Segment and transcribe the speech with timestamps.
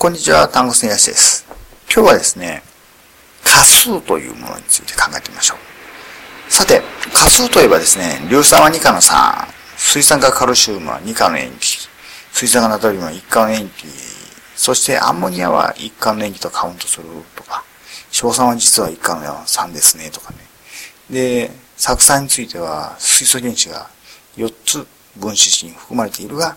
[0.00, 1.44] こんにちは、単語スネヤシです。
[1.92, 2.62] 今日はですね、
[3.42, 6.52] 仮数というものについて考えてみましょう。
[6.52, 6.82] さて、
[7.12, 11.88] 仮数といえばですね、硫酸は2価の3、水酸化カルシウムは2価の塩基、
[12.32, 13.86] 水酸化ナトリウムは1価の塩基、
[14.54, 17.64] そしてアンモニアは1価の塩基とカウントするとか、
[18.12, 20.38] 硝酸は実は1価の3ですねとかね。
[21.10, 23.90] で、酢酸については水素原子が
[24.36, 24.86] 4つ
[25.16, 26.56] 分子式に含まれているが、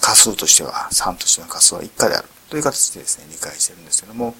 [0.00, 4.32] 仮数としては、3としての仮数は1回であるという形でですね、理解してるんですけども、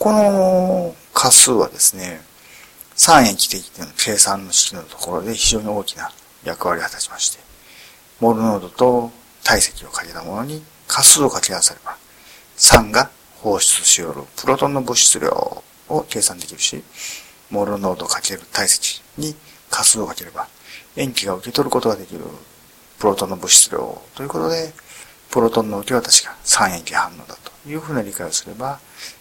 [0.00, 2.20] この仮数はですね、
[2.96, 6.10] 三液的での計算の式のところで非常に大きな
[6.42, 7.38] 役割を果たしまして、
[8.18, 9.12] モル濃度と
[9.44, 11.96] 体積をかけたものに仮数を掛け合わせれば、
[12.56, 16.82] 酸が放出しよるプロトンの物質量を計算できるし、
[17.50, 19.36] モル濃度かける体積に
[19.70, 20.48] 仮数をかければ、
[20.96, 22.24] 塩基が受け取ることができる
[22.98, 24.72] プロトンの物質量ということで、
[25.30, 28.78] プロトンの受け渡しが三塩基反応だというふうな理解をすれば、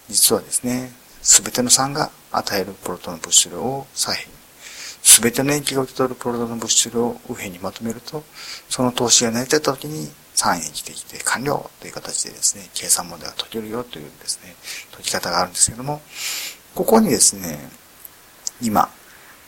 [0.10, 4.38] 実はですね、すべての酸が与えるプロトンの物質量を左辺に、
[5.04, 8.24] すべての塩基が受け取るプロトンの物質量を右辺にまとめると、
[8.70, 14.56] その投資が成り立った時に三塩基的で完了という形でですね、計算問題が解けるよというですね、
[14.94, 16.02] 解き方があるんですけども、
[16.76, 17.70] ここにですね、
[18.62, 18.90] 今、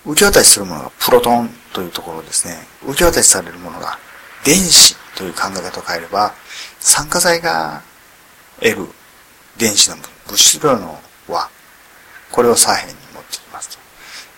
[0.05, 3.97] 受け渡しするものがプロトンというところですね、受け渡しされるものが
[4.43, 6.33] 電子という考え方を変えれば、
[6.79, 7.81] 酸化剤が
[8.61, 8.87] 得る
[9.57, 11.49] 電子の物質量の和、
[12.31, 13.79] これを左辺に持ってきますと。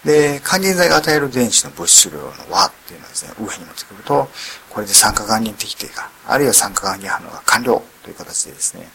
[0.09, 4.27] で、還元剤が与える電子の物質量の和っていうのはですね、右辺に持ってくると、
[4.71, 8.89] これで酸化還元適定が、あるいは酸化還元反応が完了という形でですね、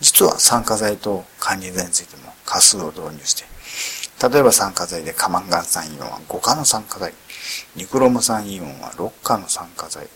[0.00, 3.42] 実は酸化剤と還元剤についても仮数を導入して、
[4.28, 7.12] 例えば酸化剤でカマンガン酸イオンは5価の酸化剤、
[7.74, 10.06] ニクロム酸イオンは6価の酸化剤、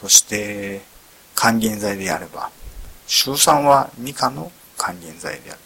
[0.00, 0.80] そして、
[1.34, 2.52] 還元剤であれば、
[3.08, 5.64] シュウ酸は2価の還元剤であって、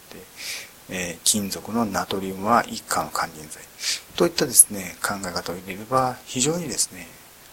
[0.88, 3.62] えー、金属のナトリウムは1価の還元剤。
[4.16, 7.06] といったですね、考え方を入れれば、非常にですね、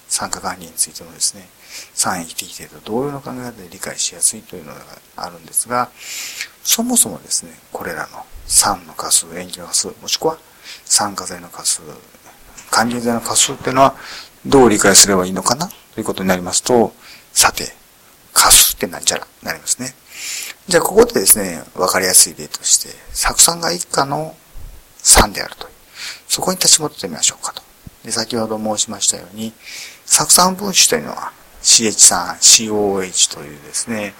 [0.07, 1.50] 酸化還元についてもですね、
[1.94, 4.79] 酸液適定と同様の考え方で理解しやすいというのが
[5.18, 5.89] あるんですが、
[6.63, 10.38] そもそもですね、これらの酸の仮数、塩基の仮数、もしくは
[10.85, 11.81] 酸化剤の仮数、
[12.72, 13.95] 還元剤の仮数っていうのは
[14.45, 15.69] どう理解すればいいのかな
[16.00, 16.94] ということになりますと、
[17.34, 17.74] さて、
[18.32, 19.94] カスってなんちゃらなりますね。
[20.70, 24.34] じゃあ、ここでですね、わかりやすい例として、酢酸が一家の
[25.04, 25.72] 3であるという。
[26.30, 27.62] そこに立ち戻ってみましょうかと。
[28.06, 29.52] で、先ほど申しましたように、
[30.06, 31.34] 酢酸分子というのは
[31.64, 34.14] CH3、COH というですね、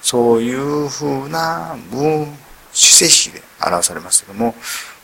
[0.00, 2.34] そういう風な分
[2.72, 4.54] 子性式で表されますけども、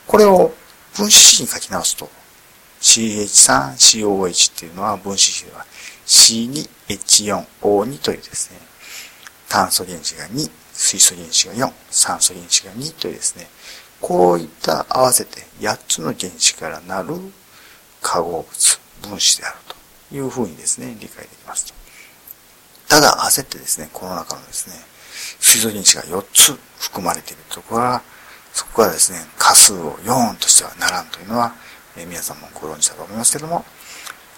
[0.07, 0.55] これを
[0.97, 2.11] 分子式に書き直すと、
[2.83, 5.65] CH3、COH っていうのは分子式では
[6.07, 8.59] C2H4O2 というですね、
[9.49, 13.49] 炭素原子が2、水素原子が4、酸素原子が2というですね、
[14.01, 17.15] こういった合わせて8つの原子からなる
[18.01, 19.57] 化合物、分子である
[20.11, 21.75] というふうにですね、理解できますと。
[22.89, 24.75] ただ、焦ってですね、この中のですね、
[25.39, 28.03] 水素原子が4つ含まれているところは、
[28.53, 31.55] そこからですね、仮数を4としてはならんというのは、
[31.97, 33.65] え皆さんもご存知だと思いますけども、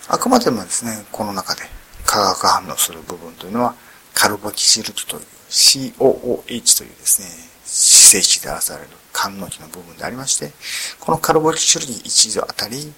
[0.09, 1.63] あくまでもですね、この中で
[2.05, 3.75] 化学反応する部分というのは、
[4.15, 7.29] カルボキシルトという COOH というですね、
[7.65, 10.53] 死性子で表される官能器の部分でありまして、
[11.01, 12.93] このカルボキシルに1度あたり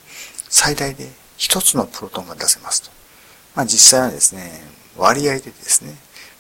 [0.49, 1.09] 最大で
[1.39, 2.91] 1つのプロトンが出せますと。
[3.55, 4.63] まあ実際はですね、
[4.97, 5.95] 割合でですね、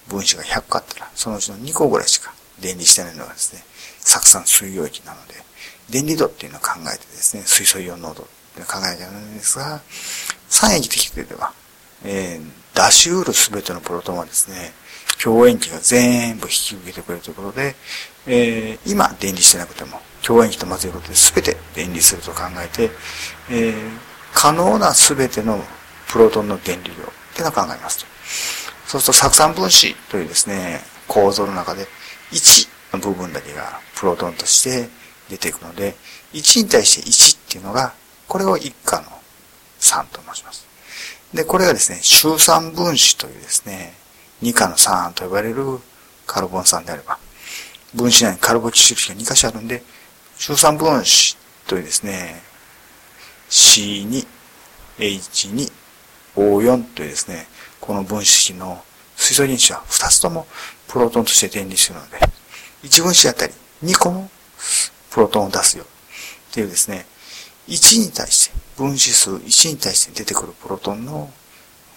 [0.08, 3.62] 分子が100個あったら、そのうちの2個ぐらいしか電離してないのがですね、
[4.00, 5.34] 酢酸水溶液なので、
[5.90, 9.80] 電離度っていうのを考えてですね、水素イオン濃度っていうのを考えてるんですが、
[10.48, 11.52] 三液的では、
[12.04, 14.72] えー、出し得るすべてのプロトンはですね、
[15.22, 17.74] 共塩基が全部引き受けてくれるということで、
[18.26, 22.90] えー、今電離してなくても、共塩基と混ぜることで全て電離すると考えて、
[23.50, 23.74] えー、
[24.34, 25.60] 可能な全ての
[26.08, 28.06] プロトンの電離量っていうのを考えますと。
[28.86, 31.86] そうすると、酢酸分子というですね、構造の中で
[32.32, 34.88] 1の部分だけがプロトンとして
[35.28, 35.94] 出ていくので、
[36.32, 37.94] 1に対して1っていうのが、
[38.28, 39.04] これを一価の
[39.80, 40.66] 3と申します。
[41.32, 43.94] で、これがですね、周酸分子というですね、
[44.40, 45.80] 二価の酸と呼ばれる
[46.26, 47.18] カルボン酸であれば、
[47.94, 49.82] 分子内にカルボキシルが2箇所あるんで、
[50.38, 51.36] 周酸分子
[51.66, 52.42] というですね、
[53.48, 54.26] C2、
[54.98, 55.72] H2、
[56.36, 57.46] O4 というですね、
[57.80, 58.82] この分子の
[59.26, 60.46] 水素原子は2つとも
[60.86, 62.18] プロトンとして電離するので、
[62.84, 63.52] 1分子あたり
[63.82, 64.30] 2個も
[65.10, 67.06] プロトンを出すよっていうですね、
[67.66, 71.28] 1に対して、分子数1に対して出てくるプロトンの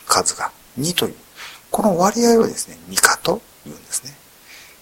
[0.07, 1.15] 数が2という、
[1.69, 4.15] この割合をですね、2価と言うんですね。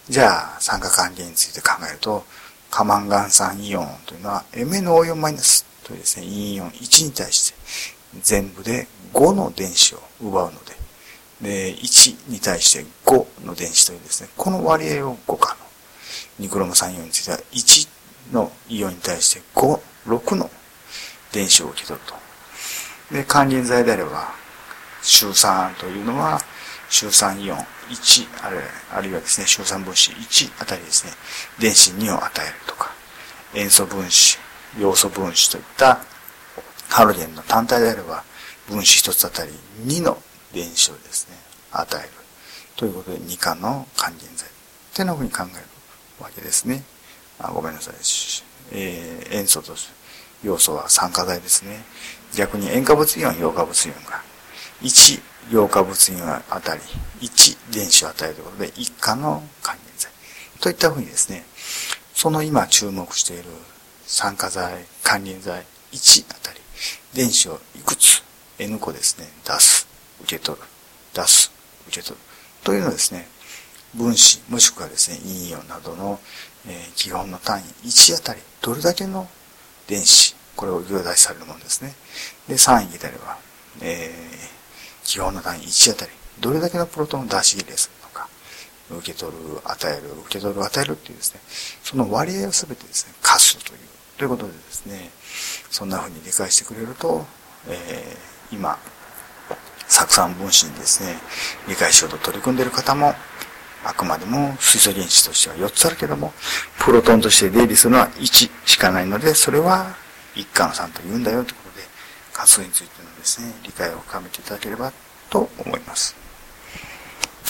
[0.08, 2.24] じゃあ、酸化還元について考えると、
[2.72, 7.58] カマンガン酸イオンというのは MnO4- というですね、イオン1に対して
[8.22, 10.87] 全部で5の電子を奪うので、
[11.42, 15.68] で、1に対して5の電子というですね、この割合を5かの。
[16.40, 17.88] ニクロム酸イオンについては1
[18.32, 20.50] のイオンに対して5、6の
[21.32, 23.16] 電子を受け取ると。
[23.16, 24.34] で、還元剤であれば、
[25.02, 26.40] シ酸というのは、
[26.90, 27.58] シ酸イオン
[27.90, 28.62] 1、ある
[28.92, 31.14] あるいはですね、シ酸分子1あたりですね、
[31.60, 32.92] 電子2を与えるとか、
[33.54, 34.38] 塩素分子、
[34.80, 36.00] 要素分子といった
[36.90, 38.24] ハロゲンの単体であれば、
[38.68, 39.52] 分子1つあたり
[39.86, 40.22] 2の
[40.54, 41.36] 電子をですね、
[41.72, 42.10] 与える。
[42.76, 44.48] ということで、2価の還元剤。
[44.48, 44.52] っ
[44.94, 45.64] てなふうに考える
[46.20, 46.84] わけですね。
[47.40, 47.94] あごめんなさい。
[48.72, 49.74] えー、塩素と
[50.44, 51.84] 要素は酸化剤ですね。
[52.36, 54.22] 逆に塩化物イオン、陽化物イオンが
[54.82, 55.22] 1
[55.52, 56.82] 陽化物イオンあたり
[57.22, 60.12] 1電子を与えるということで1価の還元剤。
[60.60, 61.46] といったふうにですね、
[62.14, 63.44] その今注目している
[64.06, 66.60] 酸化剤、還元剤1あたり
[67.14, 68.24] 電子をいくつ
[68.60, 69.87] ？N 個ですね、出す、
[70.22, 70.64] 受け取る、
[71.14, 71.52] 出す、
[71.88, 72.26] 受け取る。
[72.64, 73.28] というのはですね、
[73.96, 76.20] 分子もしくはですね、陰イオンなどの、
[76.68, 79.28] えー、基本の単位1あたりどれだけの
[79.88, 81.96] 電子、これを行出しされるものですね。
[82.48, 83.38] で、3位であれば、
[83.82, 88.30] えー、基本の単位1あたりどれだけのプロトンを出し入れするのか、
[88.92, 91.42] 受け取る、与える、受け取る、与えるっていうですね、
[91.84, 93.80] その割合をすべてですね、貸すという、
[94.18, 95.10] ということでですね、
[95.72, 97.26] そんな風に理解してくれると、
[97.68, 98.78] えー、今、
[99.88, 101.16] 酢酸分子にですね、
[101.68, 103.16] 理解しようと取り組んでいる方も、
[103.86, 106.34] あくまでも水素原子としては4つあるけども、
[106.80, 109.96] プロトンとして出入りするのは1しかないので、それは
[110.36, 111.86] 一貫酸と言うんだよということで、
[112.34, 114.92] 活数についてのですね、理解を深めていただければ
[115.30, 116.27] と思います。